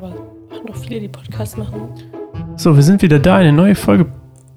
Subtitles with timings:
[0.00, 0.10] Aber
[0.48, 1.88] machen doch viele, die Podcasts machen.
[2.56, 4.06] So, wir sind wieder da, eine neue Folge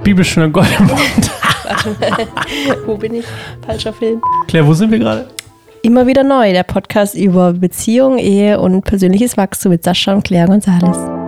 [0.03, 1.31] Bibelschöner Gold im Mund.
[2.85, 3.25] Wo bin ich?
[3.65, 4.21] Falscher Film.
[4.47, 5.27] Claire, wo sind wir gerade?
[5.81, 10.47] Immer wieder neu, der Podcast über Beziehung, Ehe und persönliches Wachstum mit Sascha und Claire
[10.47, 11.20] González.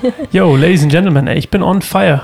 [0.32, 2.22] Yo, Ladies and Gentlemen, ey, ich bin on fire.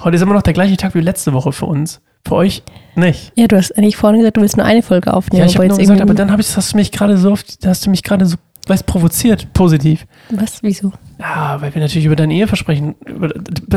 [0.00, 2.00] Heute ist immer noch der gleiche Tag wie letzte Woche für uns.
[2.26, 2.62] Für euch
[2.96, 3.32] nicht.
[3.36, 5.40] Ja, du hast eigentlich vorhin gesagt, du willst nur eine Folge aufnehmen.
[5.42, 7.58] Ja, ich habe nur gesagt, aber dann hab ich, hast du mich gerade so oft,
[7.64, 10.06] hast du mich gerade so, weißt, provoziert, positiv.
[10.30, 10.58] Was?
[10.62, 10.92] Wieso?
[11.18, 13.28] Ja, weil wir natürlich über dein Eheversprechen, über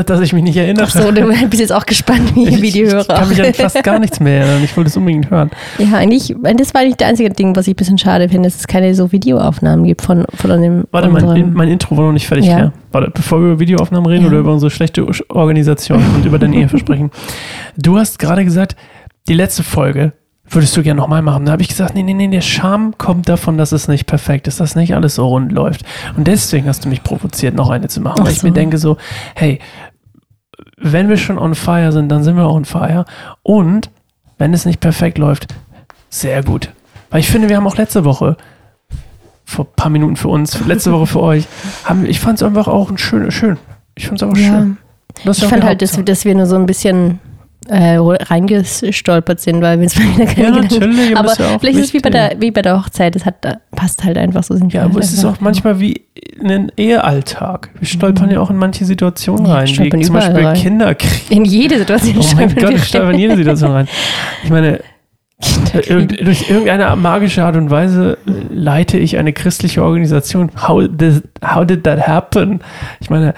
[0.03, 0.85] das ich mich nicht erinnere.
[0.85, 3.53] Ach so, du bist jetzt auch gespannt, wie, wie die Hörer Ich kann mich an
[3.53, 4.63] fast gar nichts mehr erinnern.
[4.63, 5.51] Ich wollte es unbedingt hören.
[5.77, 8.59] Ja, eigentlich, das war nicht das einzige Ding, was ich ein bisschen schade finde, dass
[8.59, 10.83] es keine so Videoaufnahmen gibt von, von dem.
[10.91, 12.45] Warte, mein, mein Intro war noch nicht fertig.
[12.47, 12.59] Ja.
[12.59, 12.73] Ja.
[12.91, 14.29] Warte, bevor wir über Videoaufnahmen reden Ja.
[14.29, 17.11] oder über unsere schlechte Organisation und über dein Eheversprechen.
[17.77, 18.75] Du hast gerade gesagt,
[19.29, 20.11] die letzte Folge
[20.49, 21.45] würdest du gerne nochmal machen.
[21.45, 24.47] Da habe ich gesagt, nee, nee, nee, der Charme kommt davon, dass es nicht perfekt
[24.47, 25.83] ist, dass nicht alles so rund läuft.
[26.17, 28.17] Und deswegen hast du mich provoziert, noch eine zu machen.
[28.21, 28.47] Ach Weil ich so.
[28.47, 28.97] mir denke so,
[29.35, 29.59] hey,
[30.77, 33.05] wenn wir schon on fire sind, dann sind wir on fire.
[33.43, 33.89] Und
[34.37, 35.47] wenn es nicht perfekt läuft,
[36.09, 36.69] sehr gut.
[37.09, 38.37] Weil ich finde, wir haben auch letzte Woche,
[39.45, 41.45] vor ein paar Minuten für uns, letzte Woche für euch,
[41.83, 43.57] haben, ich fand es einfach auch ein schön, schön.
[43.95, 44.59] Ich fand es einfach Ja.
[44.59, 44.77] schön.
[45.23, 47.19] Ich auch fand halt, dass, dass wir nur so ein bisschen
[47.69, 51.85] äh, reingestolpert sind, weil wir uns mal wieder keine Ja, natürlich, aber ist vielleicht ist
[51.85, 53.35] es wie bei, der, wie bei der Hochzeit, das hat,
[53.75, 54.55] passt halt einfach so.
[54.55, 56.05] Sind Ja, aber halt es ist auch manchmal wie
[56.43, 57.69] ein Ehealltag.
[57.77, 60.55] Wir stolpern ja auch in manche Situationen Ja, rein, wie stolpern zum Beispiel rein.
[60.55, 61.29] Kinderkrieg.
[61.31, 63.87] In jede Situation Oh stolpern Gott, wir ich stolper in jede Situation rein.
[64.43, 64.79] Ich meine,
[65.87, 68.17] irgend, durch irgendeine magische Art und Weise
[68.49, 70.51] leite ich eine christliche Organisation.
[70.67, 72.61] How, this, how did that happen?
[72.99, 73.33] Ich meine,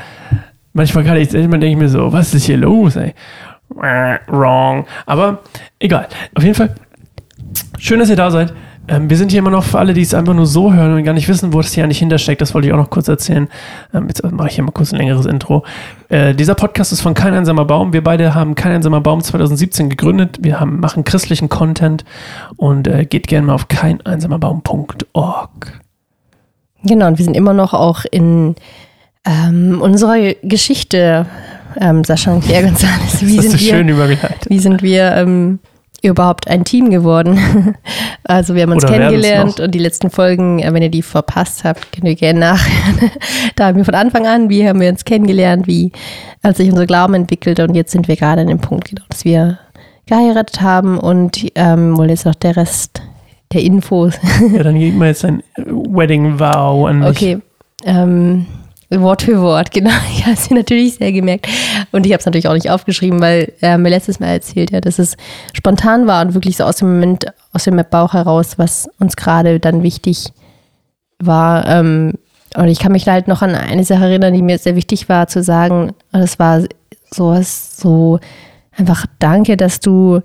[0.74, 3.14] manchmal kann ich, manchmal denke ich mir so, was ist hier los, ey?
[3.76, 4.86] Wrong.
[5.06, 5.40] Aber
[5.80, 6.08] egal.
[6.36, 6.76] Auf jeden Fall,
[7.78, 8.54] schön, dass ihr da seid.
[8.88, 11.04] Ähm, wir sind hier immer noch für alle, die es einfach nur so hören und
[11.04, 12.42] gar nicht wissen, wo das hier eigentlich hintersteckt.
[12.42, 13.48] Das wollte ich auch noch kurz erzählen.
[13.94, 15.64] Ähm, jetzt mache ich hier mal kurz ein längeres Intro.
[16.10, 17.94] Äh, dieser Podcast ist von Kein einsamer Baum.
[17.94, 20.40] Wir beide haben Kein einsamer Baum 2017 gegründet.
[20.42, 22.06] Wir haben, machen christlichen Content
[22.58, 25.82] und äh, geht gerne mal auf keineinsamerbaum.org.
[26.84, 28.56] Genau, und wir sind immer noch auch in
[29.26, 31.28] ähm, unserer Geschichte,
[31.80, 33.22] ähm, Sascha und Claire González.
[33.22, 34.18] Wie sind wir,
[34.48, 35.60] wie sind wir ähm,
[36.02, 37.76] überhaupt ein Team geworden?
[38.24, 41.64] also wir haben uns Oder kennengelernt und die letzten Folgen, äh, wenn ihr die verpasst
[41.64, 43.12] habt, könnt ihr gerne nachhören.
[43.56, 45.92] da haben wir von Anfang an, wie haben wir uns kennengelernt, wie
[46.44, 49.26] hat sich unser Glauben entwickelt und jetzt sind wir gerade an dem Punkt, genau, dass
[49.26, 49.60] wir
[50.08, 53.02] geheiratet haben und ähm, wohl jetzt noch der Rest
[53.54, 54.18] der Infos
[54.54, 57.10] Ja, dann gib mal jetzt ein Wedding Vow an mich.
[57.10, 57.40] Okay.
[57.86, 58.46] Ähm,
[59.00, 59.92] Wort für Wort, genau.
[60.14, 61.48] Ich habe es natürlich sehr gemerkt.
[61.92, 64.86] Und ich habe es natürlich auch nicht aufgeschrieben, weil er mir letztes Mal erzählt hat,
[64.86, 65.16] dass es
[65.54, 69.60] spontan war und wirklich so aus dem Moment, aus dem Bauch heraus, was uns gerade
[69.60, 70.34] dann wichtig
[71.20, 71.68] war.
[71.68, 72.14] Ähm,
[72.58, 75.28] und ich kann mich halt noch an eine Sache erinnern, die mir sehr wichtig war
[75.28, 75.94] zu sagen.
[76.12, 76.62] Und das war
[77.10, 78.20] sowas so
[78.76, 80.22] einfach danke, dass du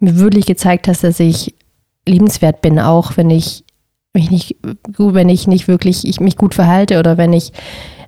[0.00, 1.54] mir wirklich gezeigt hast, dass ich
[2.06, 3.64] liebenswert bin, auch wenn ich
[4.14, 4.56] mich nicht
[4.98, 7.52] wenn ich nicht wirklich ich mich gut verhalte oder wenn ich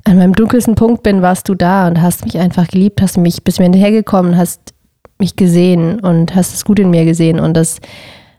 [0.04, 3.42] an meinem dunkelsten Punkt bin, warst du da und hast mich einfach geliebt, hast mich
[3.42, 4.60] bis mir hinterhergekommen, hast
[5.18, 7.78] mich gesehen und hast das Gute in mir gesehen und das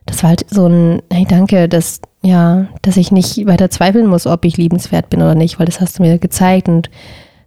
[0.06, 4.28] das war halt so ein hey danke, dass ja, dass ich nicht weiter zweifeln muss,
[4.28, 6.90] ob ich liebenswert bin oder nicht, weil das hast du mir gezeigt und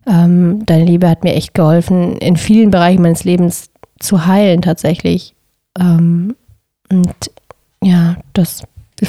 [0.09, 5.35] ähm, deine Liebe hat mir echt geholfen, in vielen Bereichen meines Lebens zu heilen tatsächlich.
[5.79, 6.35] Ähm,
[6.91, 7.13] und
[7.83, 8.63] ja, das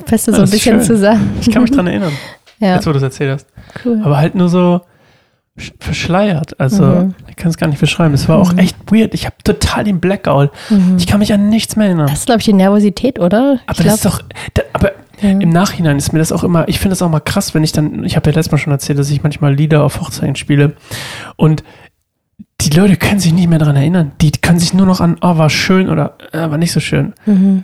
[0.06, 0.82] fasst so ein bisschen schön.
[0.82, 1.38] zusammen.
[1.40, 2.12] Ich kann mich dran erinnern,
[2.60, 3.48] Ja, jetzt wo du es erzählt hast.
[3.86, 4.02] cool.
[4.04, 4.82] Aber halt nur so
[5.80, 6.60] verschleiert.
[6.60, 7.16] Also, Mhm.
[7.28, 8.14] ich kann es gar nicht beschreiben.
[8.14, 8.60] Es war auch Mhm.
[8.60, 9.14] echt weird.
[9.14, 10.52] Ich habe total den Blackout.
[10.70, 10.96] Mhm.
[10.98, 12.08] Ich kann mich an nichts mehr erinnern.
[12.08, 13.60] Das ist, glaube ich, die Nervosität, oder?
[13.68, 14.22] Aber ich das ist doch,
[14.54, 15.30] da, aber ja.
[15.32, 17.72] im Nachhinein ist mir das auch immer, ich finde das auch mal krass, wenn ich
[17.72, 20.74] dann, ich habe ja letztes Mal schon erzählt, dass ich manchmal Lieder auf Hochzeiten spiele
[21.36, 21.64] und
[22.62, 24.12] die Leute können sich nicht mehr daran erinnern.
[24.22, 27.14] Die können sich nur noch an, oh, war schön oder äh, war nicht so schön.
[27.26, 27.64] Mhm.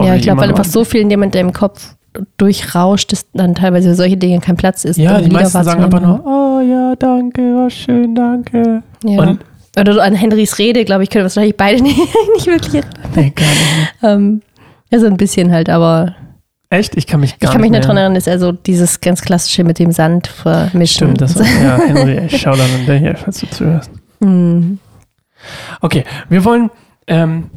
[0.00, 1.94] Ja, ich glaube, weil einfach so viel in dem in deinem Kopf
[2.36, 4.96] durchrauscht, dass dann teilweise für solche Dinge kein Platz ist.
[4.96, 8.82] Ja, um die Lieder meisten sagen einfach nur, oh ja, danke, war schön, danke.
[9.04, 9.20] Ja.
[9.20, 9.40] Und,
[9.78, 12.84] Oder so an Henrys Rede, glaube ich, können wir wahrscheinlich beide nicht, nicht wirklich
[13.14, 13.94] nee, gar nicht.
[14.02, 14.42] Ähm,
[14.90, 16.14] ja, so ein bisschen halt, aber
[16.72, 16.96] Echt?
[16.96, 19.00] Ich kann mich gar ich kann mich nicht nicht daran erinnern, dass er so dieses
[19.00, 21.16] ganz klassische mit dem Sand vermischen.
[21.16, 23.90] Stimmt, das war, ja, Henry, ich schau dann an der hier, falls du zuhörst.
[24.20, 24.78] Mhm.
[25.80, 26.70] Okay, wir wollen,
[27.08, 27.50] ähm,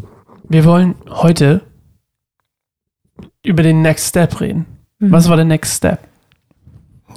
[0.49, 1.61] wir wollen heute
[3.43, 4.65] über den Next Step reden.
[4.99, 5.11] Mhm.
[5.11, 5.99] Was war der Next Step?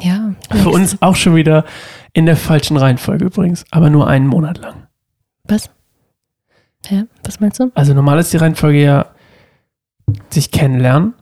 [0.00, 0.34] Ja.
[0.52, 1.64] Für uns auch schon wieder
[2.12, 4.74] in der falschen Reihenfolge übrigens, aber nur einen Monat lang.
[5.44, 5.70] Was?
[6.90, 7.70] Ja, was meinst du?
[7.74, 9.06] Also normal ist die Reihenfolge ja
[10.30, 11.14] sich kennenlernen.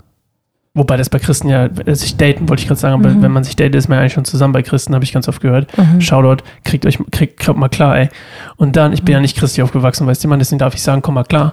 [0.77, 3.23] Wobei das bei Christen ja, sich daten, wollte ich gerade sagen, aber Mhm.
[3.23, 5.29] wenn man sich datet, ist man ja eigentlich schon zusammen bei Christen, habe ich ganz
[5.29, 5.71] oft gehört.
[5.79, 6.00] Mhm.
[6.00, 8.09] Shoutout, kriegt euch, kriegt, kommt mal klar, ey.
[8.57, 11.00] Und dann, ich bin ja nicht christlich aufgewachsen, weißt du, man, deswegen darf ich sagen,
[11.00, 11.53] komm mal klar.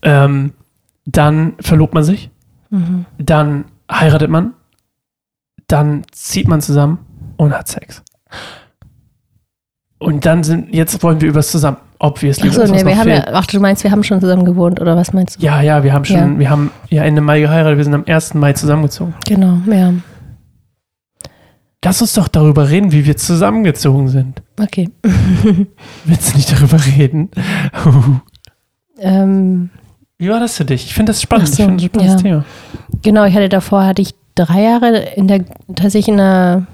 [0.00, 0.54] Ähm,
[1.04, 2.30] dann verlobt man sich,
[2.70, 3.04] Mhm.
[3.18, 4.54] dann heiratet man,
[5.66, 6.98] dann zieht man zusammen
[7.36, 8.02] und hat Sex.
[9.98, 12.48] Und dann sind, jetzt wollen wir übers Zusammen, obviously.
[12.48, 13.26] Achso, nee, wir haben fehlt.
[13.26, 15.44] ja, ach, du meinst, wir haben schon zusammen gewohnt, oder was meinst du?
[15.44, 16.38] Ja, ja, wir haben schon, Ja.
[16.38, 18.34] wir haben ja Ende Mai geheiratet, wir sind am 1.
[18.34, 19.14] Mai zusammengezogen.
[19.26, 19.92] Genau, ja.
[21.84, 24.42] Lass uns doch darüber reden, wie wir zusammengezogen sind.
[24.60, 24.90] Okay.
[26.04, 27.30] Willst du nicht darüber reden?
[29.02, 29.70] Ähm,
[30.20, 30.84] Wie war das für dich?
[30.84, 31.48] Ich finde das spannend.
[31.48, 32.28] So, ich finde das ein spannendes ja.
[32.28, 32.44] Thema.
[33.02, 36.66] genau, ich hatte davor, hatte ich drei Jahre in der, tatsächlich in einer,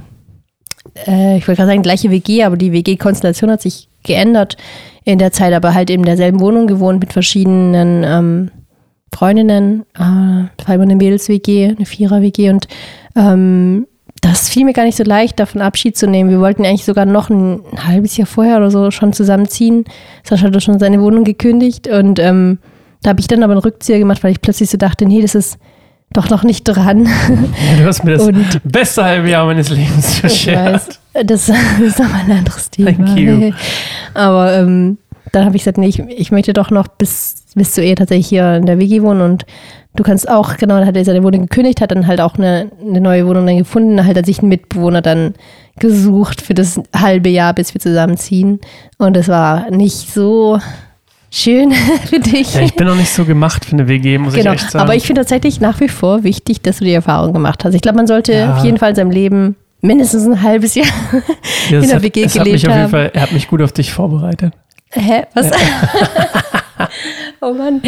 [1.07, 4.57] äh, ich wollte gerade sagen, gleiche WG, aber die WG-Konstellation hat sich geändert
[5.05, 8.51] in der Zeit, aber halt in derselben Wohnung gewohnt mit verschiedenen ähm,
[9.15, 9.83] Freundinnen.
[9.95, 12.67] Äh, das war immer eine Mädels-WG, eine Vierer-WG und
[13.15, 13.87] ähm,
[14.23, 16.31] das fiel mir gar nicht so leicht, davon Abschied zu nehmen.
[16.31, 19.85] Wir wollten eigentlich sogar noch ein, halbes Jahr vorher oder so schon zusammenziehen.
[20.25, 22.59] Sascha hatte schon seine Wohnung gekündigt und ähm,
[23.07, 25.37] da habe ich dann aber einen Rückzieher gemacht, weil ich plötzlich so dachte, nee, das
[25.37, 25.59] ist
[26.13, 27.05] doch noch nicht dran.
[27.05, 30.89] Ja, du hast mir das Und- beste halbe Jahr meines Lebens weiß,
[31.25, 32.93] das, ist nochmal ein anderes Thema.
[32.93, 33.53] Thank you.
[34.13, 34.99] Aber ähm,
[35.31, 38.27] dann habe ich gesagt, nee, ich, ich möchte doch noch bis, bis zur Ehe tatsächlich
[38.27, 39.47] hier in der WG wohnen und
[39.95, 42.73] du kannst auch, genau, da hat er seine Wohnung gekündigt, hat dann halt auch eine,
[42.85, 45.35] eine neue Wohnung dann gefunden, halt hat sich einen Mitbewohner dann
[45.79, 48.59] gesucht für das halbe Jahr, bis wir zusammenziehen.
[48.99, 50.59] Und es war nicht so
[51.31, 51.73] schön
[52.09, 52.55] für dich.
[52.55, 54.83] Ja, ich bin noch nicht so gemacht für eine WG, muss Genau, ich echt sagen.
[54.85, 57.75] aber ich finde tatsächlich nach wie vor wichtig, dass du die Erfahrung gemacht hast.
[57.75, 58.57] Ich glaube, man sollte Ja.
[58.57, 60.87] auf jeden Fall in seinem Leben mindestens ein halbes Jahr
[61.71, 62.91] Ja, in der hat, WG es hat mich gelebt auf jeden haben.
[62.91, 64.55] Fall, er hat mich gut auf dich vorbereitet.
[64.91, 65.25] Hä?
[65.35, 65.51] Was?
[67.41, 67.83] oh Mann.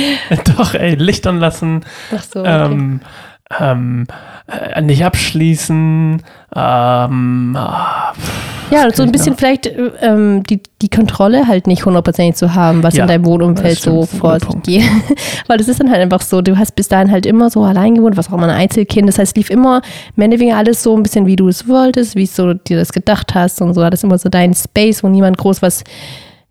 [0.57, 2.41] Doch, ey, Licht anlassen, Ach so.
[2.41, 2.65] Okay.
[2.67, 3.01] ähm,
[3.59, 4.07] ähm,
[4.47, 6.23] äh, nicht abschließen,
[6.55, 8.13] ähm, ah,
[8.71, 9.39] ja, so ein bisschen noch?
[9.39, 13.25] vielleicht äh, ähm, die, die Kontrolle halt nicht hundertprozentig zu haben, was Ja, in deinem
[13.25, 14.83] Wohnumfeld so vor sich geht.
[15.47, 17.95] Weil das ist dann halt einfach so, du hast bis dahin halt immer so allein
[17.95, 19.09] gewohnt, was auch immer ein Einzelkind.
[19.09, 19.83] Das heißt, lief immer
[20.17, 23.61] weniger alles so ein bisschen, wie du es wolltest, wie so dir das gedacht hast
[23.63, 23.83] und so.
[23.83, 25.85] Hattest immer so deinen Space, wo niemand groß was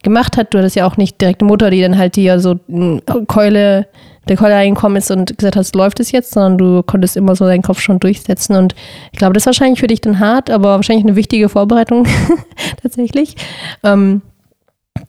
[0.04, 0.54] gemacht hat.
[0.54, 3.88] Du hattest ja auch nicht direkt eine Mutter, die dann halt dir so eine Keule,
[4.30, 7.46] der Keule reingekommen ist und gesagt hast, läuft es jetzt, sondern du konntest immer so
[7.46, 8.56] deinen Kopf schon durchsetzen.
[8.56, 8.76] Und
[9.12, 12.06] ich glaube, das ist wahrscheinlich für dich dann hart, aber wahrscheinlich eine wichtige Vorbereitung
[12.82, 13.36] tatsächlich.
[13.84, 14.22] Ähm,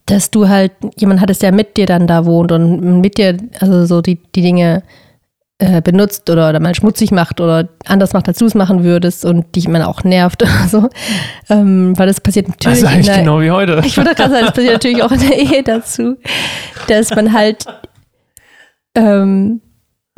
[0.07, 3.87] dass du halt jemanden hattest, der mit dir dann da wohnt und mit dir, also
[3.87, 4.83] so die, die Dinge
[5.59, 9.25] äh, benutzt oder, oder mal schmutzig macht oder anders macht, als du es machen würdest
[9.25, 10.89] und dich immer auch nervt oder so.
[11.51, 12.79] Ähm, weil das passiert natürlich.
[12.85, 13.81] also eigentlich in der- genau wie heute.
[13.85, 16.17] ich würde gerade sagen, das passiert natürlich auch in der Ehe dazu,
[16.87, 17.65] dass man halt
[18.99, 19.61] ähm,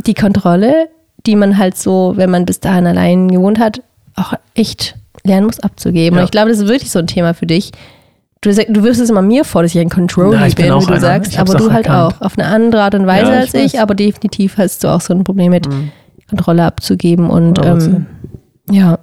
[0.06, 0.88] die Kontrolle,
[1.26, 3.82] die man halt so, wenn man bis dahin allein gewohnt hat,
[4.16, 6.16] auch echt lernen muss abzugeben.
[6.16, 6.22] Ja.
[6.22, 7.72] Und ich glaube, das ist wirklich so ein Thema für dich.
[8.42, 10.68] Du, du wirfst es immer mir vor, dass ich ein Control Na, ich bin wie
[10.70, 11.00] du einer.
[11.00, 12.14] sagst, Ich aber du halt erkannt.
[12.16, 12.20] auch.
[12.22, 13.82] Auf eine andere Art und Weise Ja, ich als ich, weiß.
[13.82, 15.90] aber definitiv hast du auch so ein Problem mit Mhm.
[16.30, 17.28] Kontrolle abzugeben.
[17.28, 17.86] Und 100%.
[17.86, 18.06] ähm,
[18.70, 18.98] ja,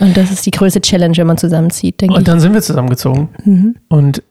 [0.00, 2.26] und das ist die größte Challenge, wenn man zusammenzieht, denke Und ich.
[2.26, 3.30] dann sind wir zusammengezogen.
[3.44, 3.76] Mhm.
[3.88, 4.22] Und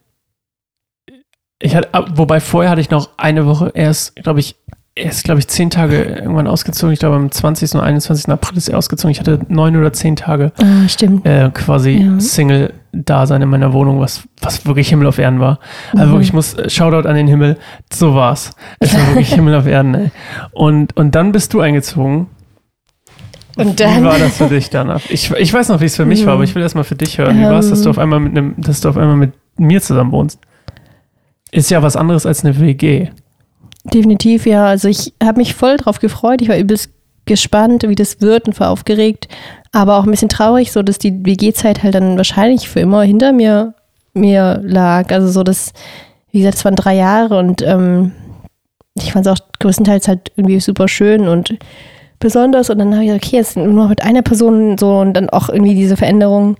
[1.59, 4.55] ich hatte, wobei vorher hatte ich noch eine Woche erst, glaube ich,
[4.95, 6.93] erst, glaube ich, zehn Tage irgendwann ausgezogen.
[6.93, 7.73] Ich glaube, am 20.
[7.75, 8.29] und 21.
[8.29, 9.11] April ist er ausgezogen.
[9.11, 11.25] Ich hatte neun oder zehn Tage Ah, stimmt.
[11.25, 12.19] äh, quasi Ja.
[12.19, 15.59] Single-Dasein in meiner Wohnung, was, was wirklich Himmel auf Erden war.
[15.93, 16.11] Also Mhm.
[16.11, 17.57] wirklich, ich muss, äh, Shoutout an den Himmel,
[17.91, 18.51] so war's.
[18.79, 20.11] Es war wirklich Himmel auf Erden, ey.
[20.51, 22.27] Und, und dann bist du eingezogen.
[23.55, 25.01] Und Wie dann- war das für dich danach?
[25.09, 26.37] Ich, ich weiß noch, wie es für mich war, Mhm.
[26.37, 27.39] aber ich will erst mal für dich hören.
[27.39, 27.91] Wie war es, dass du Ähm.
[27.91, 30.39] auf einmal mit einem, dass du auf einmal mit mir zusammen wohnst?
[31.51, 33.09] Ist ja was anderes als eine WG.
[33.83, 34.65] Definitiv, ja.
[34.65, 36.41] Also ich habe mich voll drauf gefreut.
[36.41, 36.89] Ich war übelst
[37.25, 39.27] gespannt, wie das wird und war aufgeregt,
[39.71, 43.31] aber auch ein bisschen traurig, so dass die WG-Zeit halt dann wahrscheinlich für immer hinter
[43.31, 43.73] mir,
[44.13, 45.11] mir lag.
[45.11, 45.73] Also so, dass,
[46.31, 48.11] wie gesagt, es waren drei Jahre und ähm,
[48.95, 51.57] ich fand es auch größtenteils halt irgendwie super schön und
[52.19, 52.69] besonders.
[52.69, 55.29] Und dann habe ich gesagt, okay, jetzt nur noch mit einer Person so und dann
[55.29, 56.57] auch irgendwie diese Veränderung.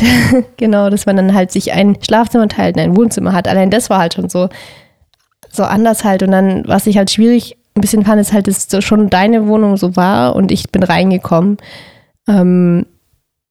[0.56, 3.46] genau, dass man dann halt sich ein Schlafzimmer teilt und ein Wohnzimmer hat.
[3.46, 4.48] Allein das war halt schon so,
[5.52, 6.24] so anders halt.
[6.24, 9.46] Und dann, was ich halt schwierig ein bisschen fand, ist halt, dass so schon deine
[9.46, 11.58] Wohnung so war und ich bin reingekommen.
[12.28, 12.86] Ähm,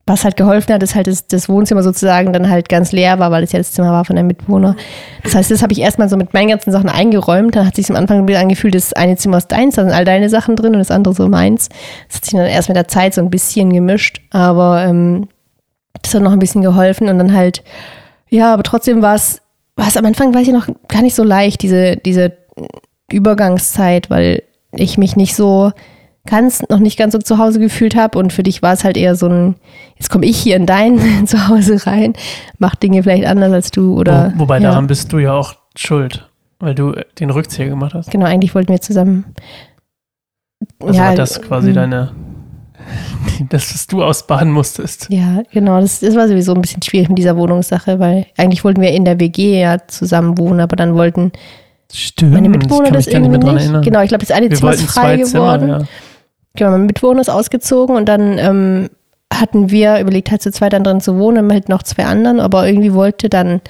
[0.08, 3.31] was halt geholfen hat, ist halt, dass das Wohnzimmer sozusagen dann halt ganz leer war,
[3.31, 4.75] weil es ja das Zimmer war von der Mitbewohner.
[5.24, 7.55] Das heißt, das habe ich erstmal so mit meinen ganzen Sachen eingeräumt.
[7.55, 10.03] Dann hat sich am Anfang wieder angefühlt, das eine Zimmer ist deins, da sind all
[10.03, 11.70] deine Sachen drin und das andere so meins.
[12.08, 15.27] Das hat sich dann erst mit der Zeit so ein bisschen gemischt, aber ähm,
[16.01, 17.63] das hat noch ein bisschen geholfen und dann halt,
[18.27, 19.41] ja, aber trotzdem war es
[19.81, 22.33] was am Anfang weiß ich noch gar nicht so leicht, diese, diese
[23.11, 25.71] Übergangszeit, weil ich mich nicht so
[26.27, 28.95] ganz, noch nicht ganz so zu Hause gefühlt habe und für dich war es halt
[28.95, 29.55] eher so ein,
[29.97, 32.13] jetzt komme ich hier in dein Zuhause rein,
[32.59, 34.33] mach Dinge vielleicht anders als du oder.
[34.35, 34.69] Wo, wobei ja.
[34.69, 38.11] daran bist du ja auch schuld, weil du den Rückzieher gemacht hast.
[38.11, 39.25] Genau, eigentlich wollten wir zusammen.
[40.79, 42.11] Also ja, war das quasi ähm, deine,
[43.50, 45.07] das, was du ausbaden musstest.
[45.09, 45.79] Ja, genau.
[45.79, 49.05] Das, das war sowieso ein bisschen schwierig mit dieser Wohnungssache, weil eigentlich wollten wir in
[49.05, 51.31] der WG ja zusammen wohnen, aber dann wollten
[51.93, 52.33] Stimmt.
[52.33, 53.47] meine Mitbewohner das nicht irgendwie nicht.
[53.47, 53.81] erinnern.
[53.83, 55.69] Genau, ich glaube, das eine Wir Zimmer ist frei zwei Zimmer, geworden.
[55.69, 55.88] ja.
[56.55, 58.89] Genau, mein Mitbewohner ist ausgezogen und dann ähm,
[59.33, 62.67] hatten wir überlegt, halt zu zweit dann drin zu wohnen, mit noch zwei anderen, aber
[62.67, 63.61] irgendwie wollte dann,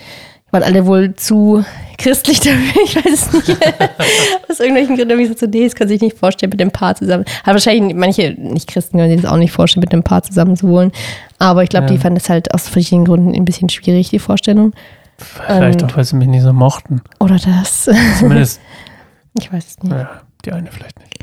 [0.52, 1.64] waren alle wohl zu
[1.98, 3.50] christlich dafür, ich weiß es nicht.
[4.50, 6.96] Aus irgendwelchen Gründen habe ich so, nee, das kann sich nicht vorstellen, mit dem Paar
[6.96, 7.26] zusammen.
[7.44, 10.68] Aber wahrscheinlich manche Nicht-Christen können sich das auch nicht vorstellen, mit dem Paar zusammen zu
[10.68, 10.92] wohnen.
[11.40, 11.92] Aber ich glaube, Ja.
[11.94, 14.74] die fanden es halt aus verschiedenen Gründen ein bisschen schwierig, die Vorstellung.
[15.18, 17.02] Vielleicht Ähm, auch, weil sie mich nicht so mochten.
[17.20, 17.90] Oder das.
[18.20, 18.60] Zumindest,
[19.40, 19.92] Ich weiß es nicht.
[19.94, 20.10] naja,
[20.44, 21.14] die eine vielleicht nicht.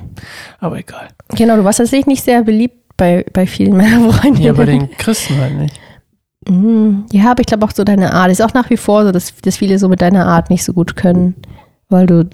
[0.61, 1.09] Aber egal.
[1.37, 4.41] Genau, du warst tatsächlich nicht sehr beliebt bei, bei vielen meiner Freunde.
[4.41, 5.79] Ja, bei den Christen halt nicht.
[6.49, 7.05] Mhm.
[7.13, 8.31] Ja, aber ich glaube auch so deine Art.
[8.31, 10.73] Ist auch nach wie vor so, dass, dass viele so mit deiner Art nicht so
[10.73, 11.35] gut können,
[11.89, 12.29] weil du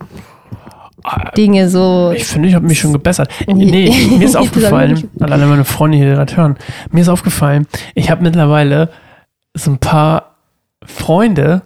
[1.37, 2.13] Dinge so.
[2.17, 3.29] Ich finde, ich habe mich schon gebessert.
[3.47, 3.93] Nee.
[4.19, 5.09] Mir ist aufgefallen, nicht.
[5.15, 6.57] weil alle meine Freunde hier gerade hören,
[6.91, 8.89] mir ist aufgefallen, ich habe mittlerweile
[9.53, 10.37] so ein paar
[10.85, 11.63] Freunde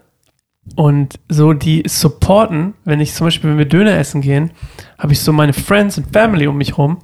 [0.76, 4.50] und so, die supporten, wenn ich zum Beispiel, wenn wir Döner essen gehen,
[4.98, 6.98] habe ich so meine Friends und Family um mich rum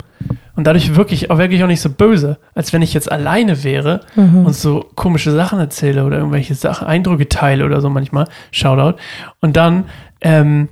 [0.56, 4.00] und dadurch wirklich auch wirklich auch nicht so böse, als wenn ich jetzt alleine wäre
[4.16, 4.47] Mhm.
[4.47, 8.97] und so komische Sachen erzähle oder irgendwelche Sachen, Eindrücke teile oder so manchmal, Shoutout.
[9.40, 9.85] Und dann,
[10.21, 10.68] ähm,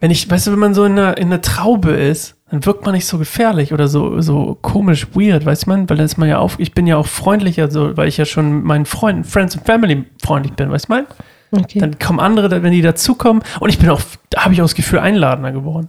[0.00, 2.84] wenn ich, weißt du, wenn man so in einer, in einer Traube ist, dann wirkt
[2.86, 5.90] man nicht so gefährlich oder so, so komisch weird, weißt man?
[5.90, 8.24] Weil dann ist man ja auf, ich bin ja auch freundlicher, so, weil ich ja
[8.24, 11.06] schon mit meinen Freunden, Friends und Family freundlich bin, weißt du mein?
[11.50, 11.78] Okay.
[11.78, 14.00] Dann kommen andere, wenn die dazukommen und ich bin auch,
[14.30, 15.88] da habe ich auch das Gefühl, einladender geworden.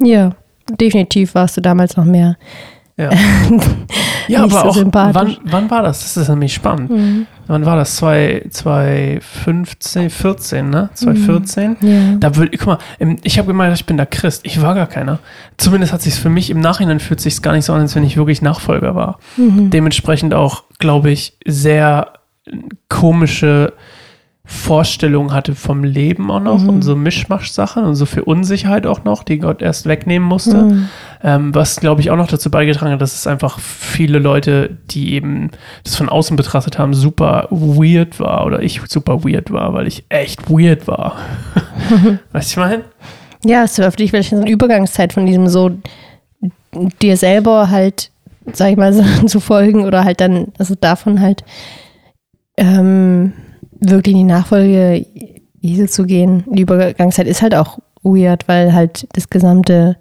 [0.00, 0.32] Ja,
[0.70, 2.36] definitiv warst du damals noch mehr.
[2.96, 3.10] Ja,
[4.28, 6.00] ja aber so auch, wann, wann war das?
[6.00, 7.26] Das ist nämlich spannend.
[7.46, 7.94] Wann war das?
[7.96, 10.90] 2, 2015, 14, ne?
[10.94, 11.76] 2014?
[11.80, 12.16] Ja.
[12.18, 12.78] Da würde, guck mal,
[13.22, 14.40] ich habe gemeint, ich bin da Christ.
[14.44, 15.20] Ich war gar keiner.
[15.58, 18.02] Zumindest hat sich für mich im Nachhinein fühlt sich gar nicht so an, als wenn
[18.02, 19.20] ich wirklich Nachfolger war.
[19.36, 22.14] Dementsprechend auch, glaube ich, sehr
[22.88, 23.74] komische
[24.50, 29.22] Vorstellungen hatte vom Leben auch noch und so Mischmasch-Sachen und so viel Unsicherheit auch noch,
[29.22, 30.86] die Gott erst wegnehmen musste.
[31.22, 35.12] Ähm, was, glaube ich, auch noch dazu beigetragen hat, dass es einfach viele Leute, die
[35.12, 35.50] eben
[35.84, 40.06] das von außen betrachtet haben, super weird war oder ich super weird war, weil ich
[40.08, 41.16] echt weird war.
[42.32, 42.84] weißt du, ich meine?
[43.44, 45.72] Ja, es war für dich vielleicht so eine Übergangszeit von diesem so
[47.02, 48.10] dir selber halt,
[48.50, 51.44] sag ich mal, so zu folgen oder halt dann, also davon halt
[52.56, 53.34] ähm,
[53.80, 55.06] wirklich in die Nachfolge
[55.60, 56.44] Jesu zu gehen.
[56.46, 59.96] Die Übergangszeit ist halt auch weird, weil halt das gesamte,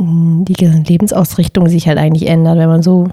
[0.00, 3.08] mh, die gesamte Lebensausrichtung sich halt eigentlich ändert, wenn man so,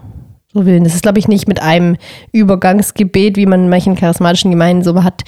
[0.54, 0.78] so will.
[0.78, 1.98] Und Das ist, glaube ich, nicht mit einem
[2.32, 5.24] Übergangsgebet, wie man in manchen charismatischen Gemeinden so hat,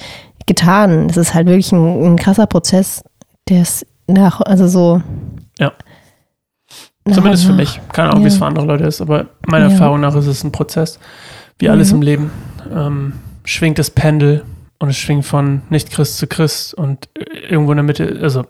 [0.46, 1.08] getan.
[1.08, 3.02] Das ist halt wirklich ein, ein krasser Prozess,
[3.48, 5.02] der ist nach, also so.
[5.58, 5.72] Ja.
[7.10, 7.80] Zumindest für mich.
[7.92, 8.40] Keine Ahnung, wie es Ja.
[8.40, 9.72] für andere Leute ist, aber meiner Ja.
[9.72, 10.98] Erfahrung nach ist es ein Prozess.
[11.58, 11.96] Wie alles Mhm.
[11.96, 12.30] im Leben.
[12.74, 13.12] Ähm,
[13.50, 14.44] schwingt das Pendel
[14.78, 17.08] und es schwingt von Nicht-Christ zu Christ und
[17.48, 18.44] irgendwo in der Mitte, also,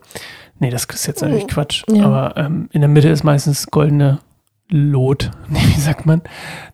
[0.59, 2.05] nee, das ist jetzt eigentlich Quatsch, Ja.
[2.05, 4.19] aber ähm, in der Mitte ist meistens goldene
[4.73, 5.31] Lot.
[5.49, 6.23] Nee, wie sagt man?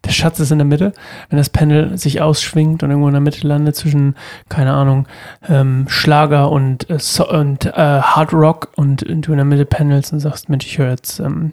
[0.05, 0.93] Der Schatz ist in der Mitte.
[1.31, 4.17] Wenn das Pendel sich ausschwingt und irgendwo in der Mitte landet zwischen,
[4.51, 5.07] keine Ahnung,
[5.49, 10.13] ähm, Schlager und, äh, so und äh, Hard Rock und du in der Mitte pendelst
[10.13, 11.53] und sagst, Mensch, ich höre jetzt ähm,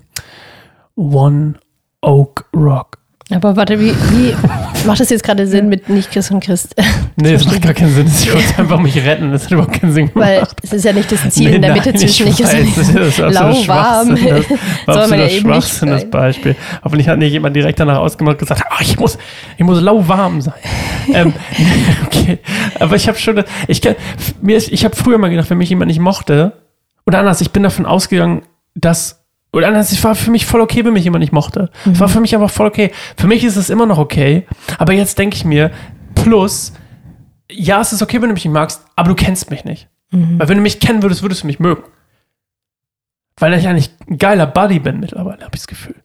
[0.98, 1.54] One
[2.02, 2.98] Oak Rock.
[3.32, 4.36] Aber warte, wie, wie
[4.88, 6.76] macht das jetzt gerade Sinn mit nicht Christ und Christ?
[7.16, 8.08] Nee, das macht gar keinen Sinn.
[8.08, 9.32] Ich wollte einfach mich retten.
[9.32, 10.58] Das hat überhaupt keinen Sinn Weil gemacht.
[10.64, 14.16] es ist ja nicht das Ziel Nee, in der nein, Mitte zwischen nicht ist lauwarm.
[14.16, 14.26] Das
[14.88, 16.10] war absoluter eben nicht Schwachsinn, das.
[16.10, 16.56] Beispiel.
[16.84, 19.18] Hoffentlich hat nicht jemand direkt danach ausgemacht und gesagt, ah, ich muss,
[19.58, 20.54] ich muss lauwarm sein.
[21.14, 21.34] ähm,
[22.08, 22.40] okay,
[22.80, 23.96] aber ich habe schon, ich, kenn-
[24.42, 26.54] mir ist, ich habe früher mal gedacht, wenn mich jemand nicht mochte,
[27.06, 28.42] oder anders, ich bin davon ausgegangen,
[28.76, 29.23] dass
[29.54, 31.70] oder anders, es war für mich voll okay, wenn mich jemand nicht mochte.
[31.92, 32.92] Es war für mich aber voll okay.
[33.16, 34.48] Für mich ist es immer noch okay.
[34.80, 35.72] Aber jetzt denke ich mir,
[36.16, 36.74] plus,
[37.52, 39.88] ja, es ist okay, wenn du mich nicht magst, aber du kennst mich nicht.
[40.40, 41.84] Weil wenn du mich kennen würdest, würdest du mich mögen.
[43.38, 45.96] Weil ich eigentlich ein geiler Buddy bin mittlerweile, habe ich das Gefühl.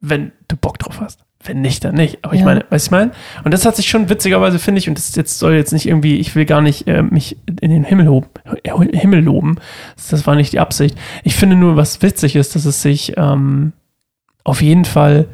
[0.00, 1.24] Wenn du Bock drauf hast.
[1.46, 2.18] Wenn nicht, dann nicht.
[2.22, 2.46] Aber ich Ja.
[2.46, 3.10] meine, weißt du, ich meine?
[3.44, 6.16] Und das hat sich schon witzigerweise, finde ich, und das jetzt soll jetzt nicht irgendwie,
[6.16, 8.28] ich will gar nicht äh, mich in den Himmel, hoben,
[8.62, 9.56] äh, Himmel loben.
[9.96, 10.96] Das, das war nicht die Absicht.
[11.22, 13.72] Ich finde nur, was witzig ist, dass es sich ähm,
[14.42, 15.26] auf jeden Fall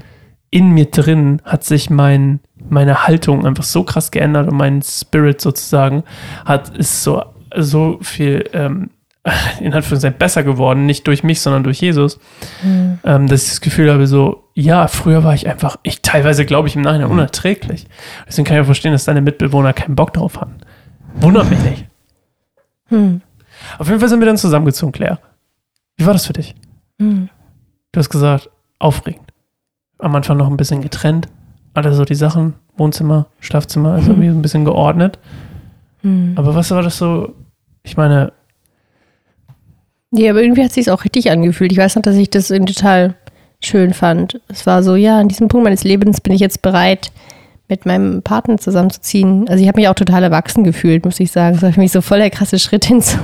[0.50, 5.40] in mir drin hat sich mein, meine Haltung einfach so krass geändert und mein Spirit
[5.40, 6.02] sozusagen
[6.44, 7.22] hat, ist so,
[7.56, 8.90] so viel, ähm,
[9.60, 12.18] in Anführungszeichen besser geworden, nicht durch mich, sondern durch Jesus,
[12.62, 12.98] mhm.
[13.04, 16.68] ähm, dass ich das Gefühl habe, so, ja, früher war ich einfach, ich teilweise glaube
[16.68, 17.14] ich im Nachhinein mhm.
[17.14, 17.86] unerträglich.
[18.26, 20.56] Deswegen kann ich auch verstehen, dass deine Mitbewohner keinen Bock drauf hatten.
[21.16, 21.86] Wundert mich nicht.
[22.88, 23.20] Mhm.
[23.78, 25.18] Auf jeden Fall sind wir dann zusammengezogen, Claire.
[25.96, 26.54] Wie war das für dich?
[26.98, 27.28] Mhm.
[27.92, 28.48] Du hast gesagt,
[28.78, 29.32] aufregend.
[29.98, 31.28] Am Anfang noch ein bisschen getrennt.
[31.74, 34.22] Alle so die Sachen, Wohnzimmer, Schlafzimmer, also mhm.
[34.22, 35.18] ein bisschen geordnet.
[36.02, 36.32] Mhm.
[36.36, 37.34] Aber was war das so?
[37.82, 38.32] Ich meine,
[40.12, 41.72] ja, aber irgendwie hat es sich auch richtig angefühlt.
[41.72, 43.14] Ich weiß noch, dass ich das total
[43.62, 44.40] schön fand.
[44.48, 47.12] Es war so, ja, an diesem Punkt meines Lebens bin ich jetzt bereit,
[47.68, 49.48] mit meinem Partner zusammenzuziehen.
[49.48, 51.56] Also ich habe mich auch total erwachsen gefühlt, muss ich sagen.
[51.56, 53.16] Es war für mich so voll der krasse Schritt hin zu,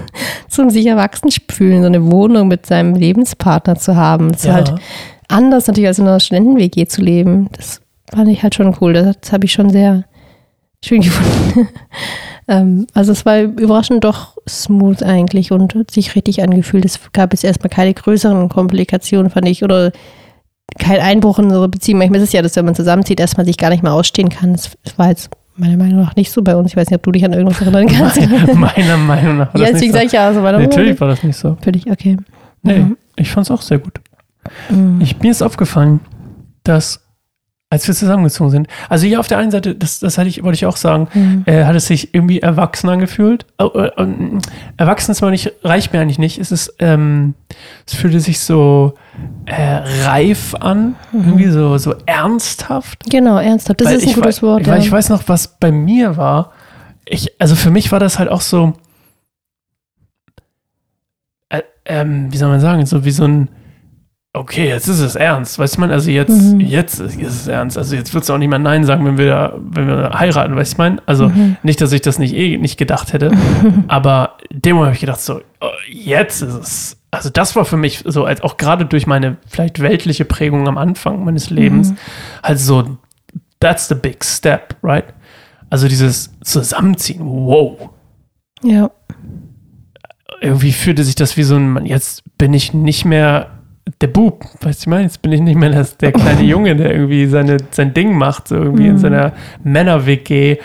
[0.49, 4.33] zum sich erwachsen fühlen, so eine Wohnung mit seinem Lebenspartner zu haben.
[4.33, 4.51] Das ja.
[4.51, 4.81] ist halt
[5.29, 7.49] anders natürlich als in einer Studenten-WG zu leben.
[7.57, 7.81] Das
[8.15, 8.93] fand ich halt schon cool.
[8.93, 10.05] Das, das habe ich schon sehr
[10.85, 11.69] schön gefunden.
[12.49, 16.85] Ähm, also es war überraschend doch smooth eigentlich und hat sich richtig angefühlt.
[16.85, 19.93] Es gab jetzt erstmal keine größeren Komplikationen, fand ich, oder
[20.79, 21.99] kein Einbruch in unsere Beziehung.
[21.99, 24.53] Manchmal ist es ja, dass wenn man zusammenzieht, erstmal sich gar nicht mehr ausstehen kann.
[24.53, 26.71] Das, war jetzt meiner Meinung nach nicht so bei uns.
[26.71, 28.21] Ich weiß nicht, ob du dich an irgendwas erinnern kannst.
[28.55, 29.99] meiner Meinung nach war ja, das nicht so.
[29.99, 31.51] Ich, ja, also nee, Natürlich war das nicht so.
[31.51, 32.17] Natürlich, okay.
[32.63, 32.97] Nee, mhm.
[33.17, 34.01] ich fand es auch sehr gut.
[34.71, 35.01] Mhm.
[35.01, 36.01] Ich, mir ist aufgefallen,
[36.63, 37.06] dass
[37.69, 38.69] als wir zusammengezogen sind.
[38.89, 41.43] Also hier auf der einen Seite, das, das hatte ich, wollte ich auch sagen, mhm.
[41.47, 43.45] äh, hat es sich irgendwie erwachsen angefühlt.
[43.59, 44.41] Äh, äh,
[44.77, 46.39] erwachsen ist aber nicht, reicht mir eigentlich nicht.
[46.39, 47.35] Es ist, ähm,
[47.85, 48.95] es fühlte sich so
[49.47, 51.25] äh, reif an, mhm.
[51.25, 53.03] irgendwie so, so ernsthaft.
[53.11, 53.81] Genau, ernsthaft.
[53.81, 54.67] Das weil ist ein gutes Wort.
[54.69, 54.85] Weil ja.
[54.85, 56.53] ich weiß noch, was bei mir war.
[57.05, 58.75] Ich, also für mich war das halt auch so,
[61.49, 63.49] äh, ähm, wie soll man sagen, so wie so ein
[64.37, 66.61] okay, jetzt ist es ernst, weißt du, man, also jetzt, mhm.
[66.61, 69.59] jetzt ist es ernst, also jetzt würdest du auch nicht mehr Nein sagen, wenn wir,
[69.59, 71.57] wenn wir heiraten, weißt du, mein, also mhm.
[71.63, 73.33] nicht, dass ich das nicht eh nicht gedacht hätte,
[73.89, 78.03] aber dem habe ich gedacht, so, oh, jetzt ist es, also das war für mich
[78.05, 81.97] so, als auch gerade durch meine vielleicht weltliche Prägung am Anfang meines Lebens, mhm.
[82.43, 82.99] halt so,
[83.61, 85.07] that's the big step, right?
[85.71, 87.91] Also dieses Zusammenziehen, wow.
[88.63, 88.91] Ja.
[90.41, 93.56] Irgendwie fühlte sich das wie so ein, jetzt bin ich nicht mehr
[94.01, 96.75] der Bub, weißt du, ich meine, jetzt bin ich nicht mehr das, der kleine Junge,
[96.75, 98.87] der irgendwie seine, sein Ding macht, so irgendwie mm.
[98.87, 98.99] in mhm.
[98.99, 100.59] seiner Männer-WG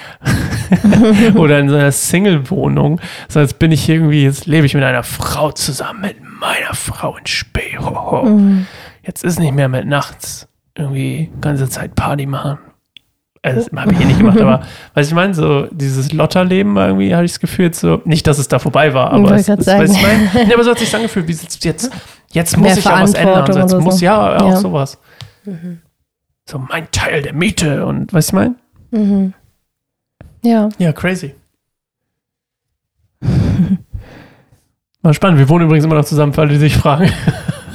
[1.35, 5.51] oder in seiner Single-Wohnung, sondern jetzt bin ich irgendwie, jetzt lebe ich mit einer Frau
[5.51, 7.77] zusammen, mit meiner Frau in Spee.
[7.79, 8.65] Mm.
[9.03, 12.57] Jetzt ist nicht mehr mit nachts irgendwie ganze Zeit Party machen.
[13.43, 14.61] Also, das habe ich eh nicht gemacht, aber
[14.93, 18.47] was ich meine, so dieses Lotterleben irgendwie, habe ich das Gefühl, so, nicht, dass es
[18.47, 21.27] da vorbei war, aber es, es, weiß ich mein, nee, aber so hat sich angefühlt,
[21.27, 21.91] wie jetzt
[22.31, 23.43] Jetzt muss ich ja was ändern.
[23.43, 24.05] Also jetzt muss so.
[24.05, 24.55] ja auch ja.
[24.57, 24.97] sowas.
[25.45, 25.81] Mhm.
[26.49, 28.55] So mein Teil der Miete und weißt du mein?
[28.91, 29.33] Mhm.
[30.43, 30.69] Ja.
[30.77, 31.35] Ja, crazy.
[35.01, 35.39] Mal spannend.
[35.39, 37.11] Wir wohnen übrigens immer noch zusammen, für alle, die sich fragen.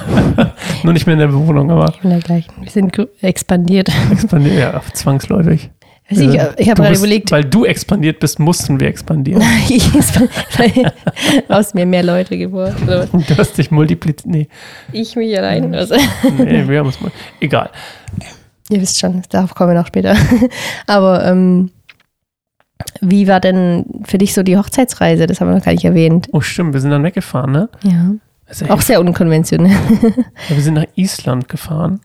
[0.82, 1.92] Nur nicht mehr in der Bewohnung, aber.
[2.02, 2.52] In der gleichen.
[2.60, 3.90] Wir sind expandiert.
[4.10, 5.70] Expandiert, ja, zwangsläufig.
[6.08, 7.32] Ich, ich habe gerade überlegt.
[7.32, 9.42] Weil du expandiert bist, mussten wir expandieren.
[11.48, 12.76] aus mir mehr Leute geworden.
[13.26, 14.26] Du hast dich multipliziert.
[14.26, 14.48] Nee.
[14.92, 15.74] Ich mich allein.
[15.74, 15.96] Also.
[16.38, 17.10] Nee, wir haben es mal.
[17.40, 17.70] Egal.
[18.68, 20.16] Ihr wisst schon, darauf kommen wir noch später.
[20.86, 21.70] Aber ähm,
[23.00, 25.26] wie war denn für dich so die Hochzeitsreise?
[25.26, 26.28] Das haben wir noch gar nicht erwähnt.
[26.32, 27.68] Oh, stimmt, wir sind dann weggefahren, ne?
[27.82, 28.12] Ja.
[28.68, 29.72] Auch sehr unkonventionell.
[29.72, 32.00] Ja, wir sind nach Island gefahren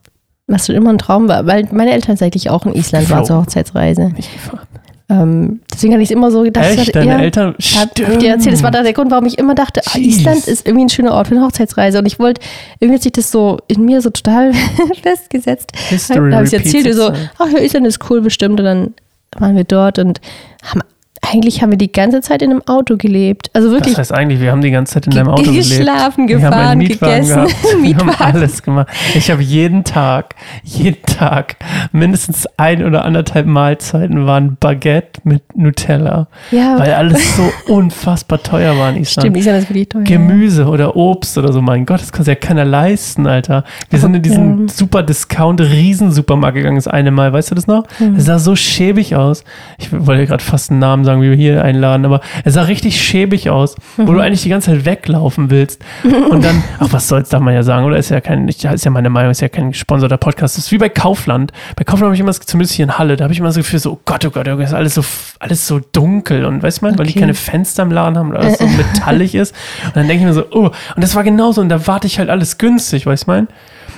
[0.51, 3.37] was schon immer ein Traum war, weil meine Eltern tatsächlich auch in Island waren zur
[3.37, 4.09] Hochzeitsreise.
[4.09, 4.67] Nicht gefahren.
[5.11, 6.65] Ähm, deswegen hatte ich es immer so gedacht.
[6.65, 6.95] Echt?
[6.95, 7.55] Deine ja, Eltern?
[7.75, 10.47] Hab, hab dir erzählt, das war da der Grund, warum ich immer dachte, ah, Island
[10.47, 11.99] ist irgendwie ein schöner Ort für eine Hochzeitsreise.
[11.99, 12.41] Und ich wollte,
[12.79, 14.53] irgendwie hat sich das so in mir so total
[15.03, 15.73] festgesetzt.
[15.89, 18.59] History da habe ich erzählt, so, ach ja, Island ist cool bestimmt.
[18.61, 18.93] Und dann
[19.37, 20.21] waren wir dort und
[20.63, 20.81] haben
[21.21, 23.51] eigentlich haben wir die ganze Zeit in einem Auto gelebt.
[23.53, 23.93] Also wirklich.
[23.93, 25.69] Das heißt eigentlich, wir haben die ganze Zeit in einem Auto gelebt.
[25.69, 27.47] Geschlafen, gefahren, gegessen,
[27.81, 28.87] wir haben alles gemacht.
[29.13, 31.57] Ich habe jeden Tag, jeden Tag
[31.91, 36.27] mindestens ein oder anderthalb Mahlzeiten waren Baguette mit Nutella.
[36.49, 36.79] Ja.
[36.79, 39.25] Weil alles so unfassbar teuer war in Island.
[39.25, 40.03] Stimmt, Island ist wirklich teuer.
[40.03, 43.63] Gemüse oder Obst oder so, mein Gott, das kann sich ja keiner leisten, Alter.
[43.89, 44.73] Wir sind in diesen ja.
[44.73, 47.85] super Discount Riesensupermarkt gegangen das eine Mal, weißt du das noch?
[47.99, 48.15] Mhm.
[48.15, 49.43] Das sah so schäbig aus.
[49.77, 52.63] Ich wollte gerade fast einen Namen sagen sagen, wie wir hier einladen, aber er sah
[52.63, 54.07] richtig schäbig aus, mhm.
[54.07, 55.83] wo du eigentlich die ganze Zeit weglaufen willst.
[56.03, 58.91] Und dann, ach, was soll's, darf man ja sagen, oder ist ja kein, ist ja
[58.91, 60.57] meine Meinung, ist ja kein gesponserter Podcast.
[60.57, 61.51] Das ist wie bei Kaufland.
[61.75, 63.79] Bei Kaufland habe ich immer, zumindest hier in Halle, da habe ich immer das Gefühl,
[63.79, 65.03] so, oh Gott, oh Gott, oh Gott, ist alles so,
[65.39, 66.99] alles so dunkel und weißt du okay.
[66.99, 69.55] weil die keine Fenster im Laden haben oder alles so metallig ist.
[69.87, 72.19] Und dann denke ich mir so, oh, und das war genauso und da warte ich
[72.19, 73.47] halt alles günstig, weißt du mein?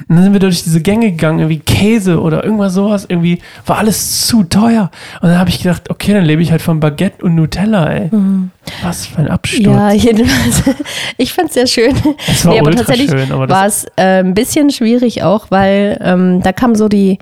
[0.07, 3.77] Und dann sind wir durch diese Gänge gegangen, irgendwie Käse oder irgendwas sowas, irgendwie war
[3.77, 4.91] alles zu teuer.
[5.21, 8.09] Und dann habe ich gedacht, okay, dann lebe ich halt von Baguette und Nutella, ey.
[8.11, 8.51] Mhm.
[8.81, 9.65] Was für ein Absturz.
[9.65, 10.63] Ja, jedenfalls.
[11.17, 11.95] Ich fand es sehr schön.
[12.27, 15.23] Es war Nee, aber ultra tatsächlich schön, aber das war es äh, ein bisschen schwierig
[15.23, 17.19] auch, weil ähm, da kam so die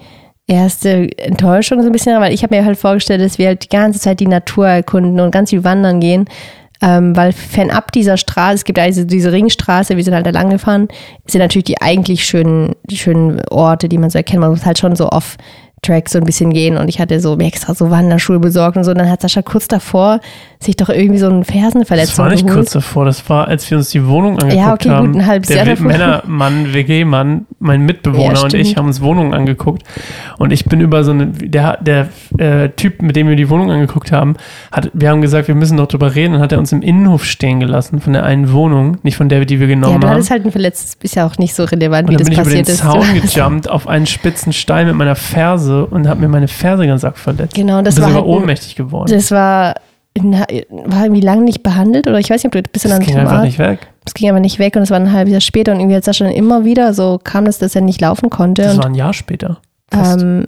[0.47, 3.63] erste Enttäuschung so ein bisschen, rein, weil ich habe mir halt vorgestellt, dass wir halt
[3.63, 6.25] die ganze Zeit die Natur erkunden und ganz viel wandern gehen.
[6.81, 10.49] Ähm, weil fernab dieser Straße, es gibt also diese Ringstraße, wir sind halt da lang
[10.49, 10.87] gefahren,
[11.27, 14.41] sind natürlich die eigentlich schönen, die schönen Orte, die man so erkennt.
[14.41, 15.37] Man muss halt schon so off
[15.83, 18.83] Track so ein bisschen gehen und ich hatte so mir extra so Wanderschuhe besorgt und
[18.83, 18.91] so.
[18.91, 20.19] Und dann hat Sascha kurz davor
[20.59, 22.59] sich doch irgendwie so eine Fersenverletzung Das war nicht geholt.
[22.59, 25.15] kurz davor, das war, als wir uns die Wohnung angeguckt Ja, okay, gut, haben.
[25.15, 25.87] ein halbes der Jahr davor.
[25.87, 29.81] Männermann, WG-Mann, mein Mitbewohner Ja, und ich haben uns Wohnungen angeguckt.
[30.37, 33.71] Und ich bin über so eine, der, der äh, Typ, mit dem wir die Wohnung
[33.71, 34.35] angeguckt haben,
[34.71, 37.25] hat, wir haben gesagt, wir müssen doch drüber reden und hat er uns im Innenhof
[37.25, 40.13] stehen gelassen von der einen Wohnung, nicht von der, die wir Ja, genommen du haben.
[40.13, 42.33] hattest halt ein verletztes, ist ja auch nicht so relevant, Und wie dann das bin
[42.33, 42.77] ich über den passiert ist.
[42.83, 47.03] Zaun gejumpt auf einen spitzen Stein mit meiner Ferse und habe mir meine Ferse ganz
[47.03, 47.55] arg verletzt.
[47.55, 49.11] Genau, das bin war sogar halt ohnmächtig geworden.
[49.11, 49.75] Das war,
[50.15, 53.07] war irgendwie lange nicht behandelt oder ich weiß nicht, ob du bist du Das dann
[53.07, 53.45] ging einfach Arzt?
[53.45, 53.79] nicht weg.
[54.05, 56.03] Es ging aber nicht weg und es war ein halbes Jahr später und irgendwie hat
[56.03, 58.63] Sascha dann immer wieder so kam das, dass er nicht laufen konnte.
[58.63, 59.59] Das und, war ein Jahr später.
[59.93, 60.47] Ähm,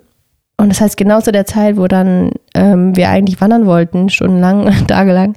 [0.58, 4.72] und das heißt, genau zu der Zeit, wo dann ähm, wir eigentlich wandern wollten, stundenlang,
[4.88, 5.34] tagelang,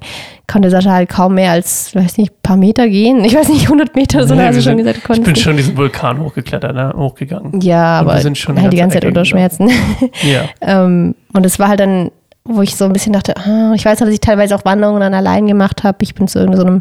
[0.47, 3.25] konnte Sascha halt kaum mehr als, weiß nicht, paar Meter gehen.
[3.25, 5.25] Ich weiß nicht, 100 Meter, so Nee, hast wir du schon gesagt, du ich konntest
[5.25, 6.93] bin schon diesen Vulkan hochgeklettert, ne?
[6.95, 7.59] hochgegangen.
[7.61, 9.29] Ja, Und wir aber sind schon halt die ganze Zeit unter gelaufen.
[9.29, 9.69] Schmerzen.
[10.23, 10.43] Ja.
[10.61, 12.11] Ähm, und es war halt dann,
[12.47, 14.99] wo ich so ein bisschen dachte, ah, ich weiß noch, dass ich teilweise auch Wanderungen
[15.01, 15.97] dann allein gemacht habe.
[16.01, 16.79] Ich bin zu irgendeinem,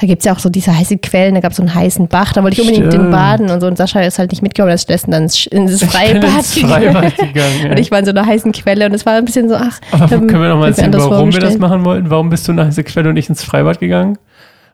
[0.00, 2.08] da gibt es ja auch so diese heißen Quellen, da gab es so einen heißen
[2.08, 3.06] Bach, da wollte ich unbedingt Stimmt.
[3.06, 3.66] den baden und so.
[3.66, 6.92] Und Sascha ist halt nicht mitgekommen, er ist stattdessen dann ins Freibad ins gegangen.
[6.92, 7.34] Freibad gegangen.
[7.64, 7.70] Ja.
[7.72, 9.80] Und ich war in so einer heißen Quelle und es war ein bisschen so, ach,
[9.92, 12.10] Aber ähm, können wir noch mal hab mir erzählen, warum wir das machen wollten?
[12.10, 14.18] Warum bist du nach dieser Quelle und nicht ins Freibad gegangen?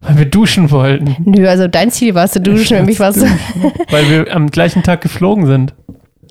[0.03, 1.17] Weil wir duschen wollten.
[1.25, 3.25] Nö, also dein Ziel war es zu duschen, für mich war es
[3.91, 5.75] Weil wir am gleichen Tag geflogen sind.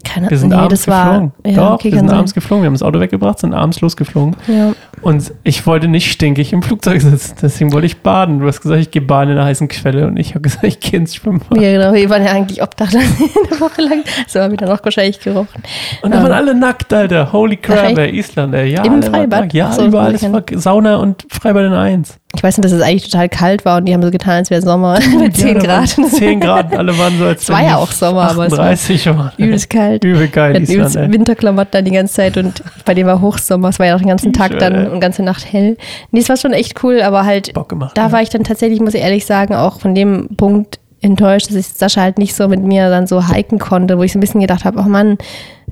[0.05, 1.31] Keine Wir sind nee, abends das war, geflogen.
[1.45, 2.17] ja, Doch, okay, wir sind sein.
[2.17, 2.63] abends geflogen.
[2.63, 4.35] Wir haben das Auto weggebracht, sind abends losgeflogen.
[4.47, 4.73] Ja.
[5.01, 7.35] Und ich wollte nicht stinkig im Flugzeug sitzen.
[7.41, 8.39] Deswegen wollte ich baden.
[8.39, 10.07] Du hast gesagt, ich gehe baden in einer heißen Quelle.
[10.07, 11.59] Und ich habe gesagt, ich gehe ins Schwimmbad.
[11.59, 13.03] ja, genau, wir waren ja eigentlich obdachlos
[13.51, 14.03] eine Woche lang.
[14.27, 15.63] So haben wir dann auch wahrscheinlich gerochen.
[16.01, 16.23] Und da Ähm.
[16.23, 17.33] waren alle nackt, Alter.
[17.33, 18.17] Holy crap, ey.
[18.17, 18.71] Island, ey.
[18.73, 19.53] Ja, Im Freibad?
[19.53, 20.15] Ja, so, überall.
[20.55, 22.17] Sauna und Freibad in eins.
[22.37, 24.49] Ich weiß nicht, dass es eigentlich total kalt war und die haben so getan, als
[24.49, 26.11] wäre Sommer mit 10 Ja, da waren Grad.
[26.11, 26.75] 10 Grad.
[26.75, 29.31] Alle waren so, als Es war ja auch Sommer, aber es war 38 waren.
[29.37, 30.03] übelst kalt.
[30.03, 30.95] Übel geil, Wir übelst.
[30.95, 33.69] Winterklamotten dann die ganze Zeit und bei dem war Hochsommer.
[33.69, 35.77] Es war ja auch den ganzen Tag dann und ganze Nacht hell.
[36.11, 37.97] Nee, es war schon echt cool, aber halt, Bock gemacht.
[37.97, 38.11] da ja.
[38.11, 41.67] war ich dann tatsächlich, muss ich ehrlich sagen, auch von dem Punkt enttäuscht, dass ich
[41.67, 44.41] Sascha halt nicht so mit mir dann so hiken konnte, wo ich so ein bisschen
[44.41, 45.17] gedacht habe, oh Mann,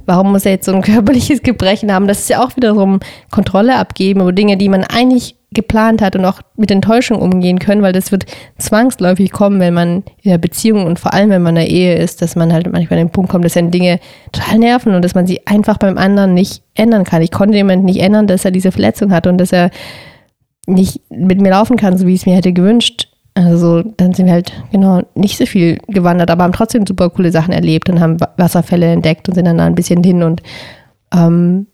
[0.06, 2.08] warum muss er jetzt so ein körperliches Gebrechen haben?
[2.08, 3.00] Das ist ja auch wiederum
[3.32, 7.82] Kontrolle abgeben über Dinge, die man eigentlich geplant hat und auch mit Enttäuschung umgehen können,
[7.82, 8.26] weil das wird
[8.58, 11.96] zwangsläufig kommen, wenn man in der Beziehung und vor allem, wenn man in der Ehe
[11.96, 14.00] ist, dass man halt manchmal an den Punkt kommt, dass einen Dinge
[14.32, 17.22] total nerven und dass man sie einfach beim anderen nicht ändern kann.
[17.22, 19.70] Ich konnte jemanden nicht ändern, dass er diese Verletzung hat und dass er
[20.66, 23.10] nicht mit mir laufen kann, so wie ich es mir hätte gewünscht.
[23.36, 27.32] Also dann sind wir halt genau nicht so viel gewandert, aber haben trotzdem super coole
[27.32, 30.41] Sachen erlebt und haben Wa- Wasserfälle entdeckt und sind dann da ein bisschen hin und
[31.15, 31.65] ähm,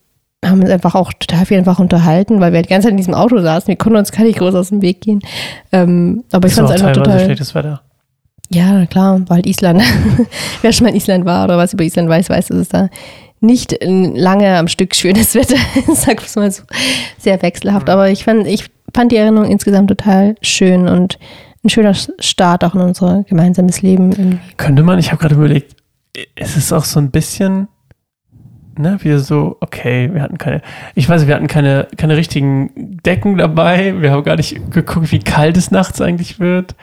[0.45, 3.13] haben uns einfach auch total viel einfach unterhalten, weil wir die ganze Zeit in diesem
[3.13, 3.67] Auto saßen.
[3.67, 5.19] Wir konnten uns gar nicht groß aus dem Weg gehen.
[5.73, 7.19] Ähm, aber ich fand es auch einfach total.
[7.25, 7.81] schlechtes Wetter.
[8.51, 9.83] Ja, klar, war halt Island.
[10.61, 12.89] Wer schon mal in Island war oder was über Island weiß, weiß, dass es da
[13.41, 15.55] nicht lange am Stück schönes Wetter
[15.91, 16.63] ist, sag ich mal so,
[17.17, 17.89] sehr wechselhaft.
[17.89, 21.19] Aber ich fand, ich fand die Erinnerung insgesamt total schön und
[21.63, 24.11] ein schöner Start auch in unser gemeinsames Leben.
[24.11, 24.39] Irgendwie.
[24.57, 25.75] Könnte man, ich habe gerade überlegt,
[26.35, 27.67] es ist auch so ein bisschen,
[28.77, 30.61] ne, wir so, okay, wir hatten keine,
[30.95, 35.19] ich weiß, wir hatten keine, keine richtigen Decken dabei, wir haben gar nicht geguckt, wie
[35.19, 36.75] kalt es nachts eigentlich wird.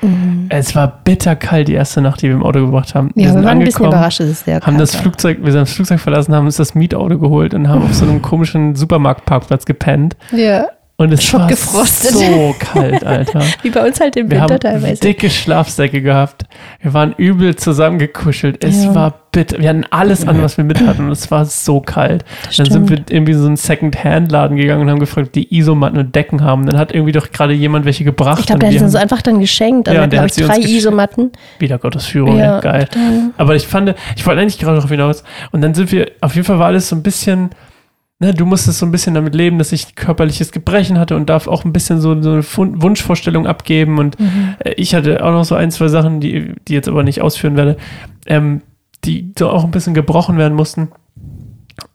[0.51, 3.13] Es war bitterkalt die erste Nacht, die wir im Auto gebracht haben.
[3.15, 5.03] Ja, wir sind waren ein bisschen überrascht, es sehr haben kalt das war.
[5.03, 8.05] Flugzeug, wir sind das Flugzeug verlassen, haben uns das Mietauto geholt und haben auf so
[8.05, 10.17] einem komischen Supermarktparkplatz gepennt.
[10.33, 11.47] Ja, Und es war
[11.87, 13.43] so kalt, Alter.
[13.63, 15.01] wie bei uns halt im Wir Winter haben teilweise.
[15.03, 16.45] dicke Schlafsäcke gehabt.
[16.81, 18.65] Wir waren übel zusammengekuschelt.
[18.65, 18.95] Es Ja.
[18.95, 19.59] war bitter.
[19.59, 21.05] Wir hatten alles an, was wir mit hatten.
[21.05, 22.25] Und es war so kalt.
[22.57, 25.99] Dann sind wir irgendwie in so einen Second-Hand-Laden gegangen und haben gefragt, ob die Isomatten
[25.99, 26.65] und Decken haben.
[26.65, 28.41] Dann hat irgendwie doch gerade jemand welche gebracht.
[28.41, 29.91] Ich glaube, der hat wir uns haben einfach dann geschenkt.
[29.91, 30.59] Also Ja, glaube ich, drei.
[30.61, 31.31] Isomatten.
[31.59, 32.39] wieder Gottes Führung.
[32.39, 32.87] Ja, Ja, geil.
[32.87, 33.31] total.
[33.37, 35.25] Aber ich fand, ich wollte eigentlich gerade darauf hinaus.
[35.53, 37.51] Und dann sind wir, auf jeden Fall war alles so ein bisschen,
[38.19, 41.49] ne, du musstest so ein bisschen damit leben, dass ich körperliches Gebrechen hatte und darf
[41.49, 43.99] auch ein bisschen so, so eine Fun- Wunschvorstellung abgeben.
[43.99, 44.17] Und
[44.61, 47.57] äh, ich hatte auch noch so ein, zwei Sachen, die, die jetzt aber nicht ausführen
[47.57, 47.77] werde,
[48.27, 48.63] ähm,
[49.05, 50.89] die so auch ein bisschen gebrochen werden mussten.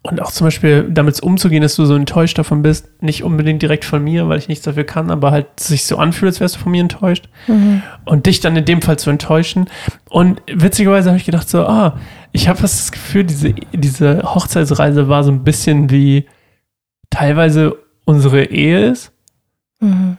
[0.03, 3.85] Und auch zum Beispiel damit umzugehen, dass du so enttäuscht davon bist, nicht unbedingt direkt
[3.85, 6.59] von mir, weil ich nichts dafür kann, aber halt sich so anfühlt, als wärst du
[6.59, 7.29] von mir enttäuscht.
[7.47, 7.83] Mhm.
[8.05, 9.69] Und dich dann in dem Fall zu enttäuschen.
[10.09, 11.99] Und witzigerweise habe ich gedacht so, ah,
[12.31, 16.25] ich habe fast das Gefühl, diese, diese Hochzeitsreise war so ein bisschen wie
[17.11, 19.11] teilweise unsere Ehe ist.
[19.81, 20.17] Mhm.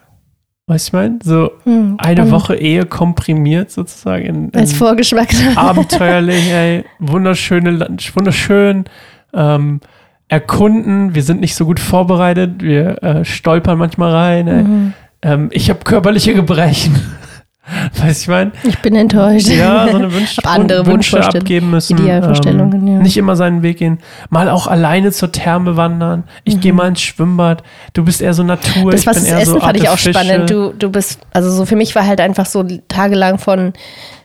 [0.69, 1.19] Weißt du, ich meine?
[1.25, 4.25] So hm, eine Woche Ehe komprimiert sozusagen.
[4.27, 5.31] In, in Als Vorgeschmack.
[5.57, 6.85] Abenteuerlich, ey.
[7.01, 7.81] Wunderschöne,
[8.15, 8.85] wunderschön
[9.33, 9.81] ähm,
[10.29, 11.15] erkunden.
[11.15, 12.63] Wir sind nicht so gut vorbereitet.
[12.63, 14.47] Wir äh, stolpern manchmal rein.
[14.47, 14.93] Mhm.
[15.23, 16.95] Ähm, ich habe körperliche Gebrechen.
[17.97, 18.53] Weißt du, ich meine?
[18.65, 19.49] Ich bin enttäuscht.
[19.49, 21.97] Ja, so eine Wunsch andere Wünsche abgeben müssen.
[21.97, 22.99] Idealvorstellungen, ähm, ja.
[22.99, 23.99] Nicht immer seinen Weg gehen.
[24.31, 26.25] Mal auch alleine zur Therme wandern.
[26.45, 26.61] Ich mhm.
[26.61, 27.63] gehe mal ins Schwimmbad.
[27.93, 28.91] Du bist eher so Natur.
[28.91, 30.51] Das, was ich bin das eher Essen so fand ich auch spannend.
[30.51, 33.75] Du, du bist, also so für mich war halt einfach so tagelang von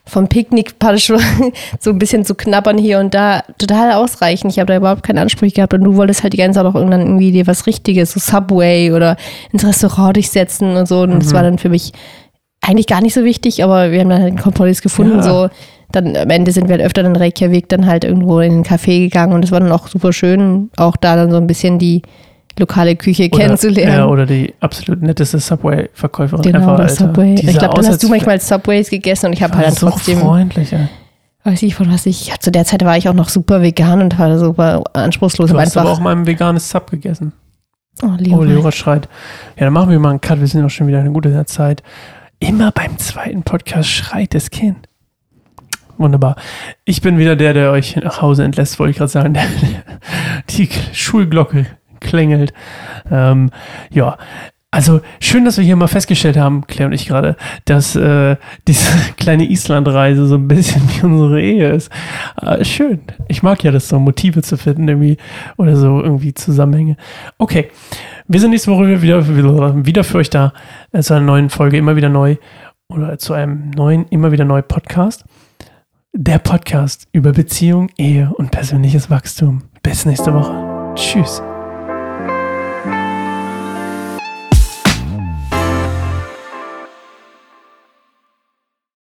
[0.08, 0.76] vom Picknick
[1.80, 4.52] so ein bisschen zu knabbern hier und da total ausreichend.
[4.52, 6.76] Ich habe da überhaupt keinen Anspruch gehabt und du wolltest halt die ganze Zeit auch
[6.76, 9.18] irgendwann irgendwie dir was Richtiges, so Subway oder
[9.52, 11.02] ins Restaurant dich setzen und so.
[11.02, 11.20] Und mhm.
[11.20, 11.92] das war dann für mich
[12.62, 15.18] eigentlich gar nicht so wichtig, aber wir haben dann halt einen Kompromiss gefunden.
[15.18, 15.24] Ja.
[15.24, 15.50] So,
[15.92, 19.00] dann am Ende sind wir halt öfter in Reykjavik dann halt irgendwo in den Café
[19.00, 22.02] gegangen und es war dann auch super schön, auch da dann so ein bisschen die
[22.60, 23.94] lokale Küche oder, kennenzulernen.
[23.94, 26.44] Ja, oder die absolut netteste Subway-Verkäuferin.
[26.44, 27.36] Genau, einfach, Subway.
[27.36, 30.20] Ich glaube, dann hast du manchmal Subways gegessen und ich habe halt dann so trotzdem.
[30.20, 30.88] freundlich, ey.
[31.44, 32.28] Weiß ich von was ich.
[32.28, 35.52] Ja, zu der Zeit war ich auch noch super vegan und war super anspruchslos.
[35.52, 37.32] Du hast aber auch mal ein veganes Sub gegessen.
[38.04, 38.40] Oh, Leora.
[38.40, 39.08] Oh, Leora schreit.
[39.56, 40.40] Ja, dann machen wir mal einen Cut.
[40.40, 41.84] Wir sind auch schon wieder eine gute Zeit.
[42.40, 44.88] Immer beim zweiten Podcast schreit das Kind.
[45.98, 46.36] Wunderbar.
[46.86, 49.38] Ich bin wieder der, der euch nach Hause entlässt, wollte ich gerade sagen.
[50.50, 51.66] Die Schulglocke
[52.00, 52.54] klingelt.
[53.10, 53.52] Ähm,
[53.92, 54.18] ja,
[54.70, 58.36] also schön, dass wir hier mal festgestellt haben, Claire und ich gerade, dass äh,
[58.68, 61.90] diese kleine Islandreise so ein bisschen wie unsere Ehe ist.
[62.42, 63.02] Äh, schön.
[63.28, 65.18] Ich mag ja das so, Motive zu finden irgendwie
[65.58, 66.98] oder so irgendwie Zusammenhänge.
[67.38, 67.70] Okay,
[68.28, 69.26] wir sind nächste Woche wieder,
[69.86, 70.54] wieder für euch da
[70.92, 72.36] äh, zu einer neuen Folge, immer wieder neu
[72.90, 75.24] oder zu einem neuen, immer wieder neu Podcast.
[76.14, 79.64] Der Podcast über Beziehung, Ehe und persönliches Wachstum.
[79.82, 80.94] Bis nächste Woche.
[80.96, 81.42] Tschüss.